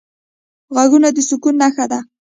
[0.73, 1.99] غوږونه د سکون نښه ده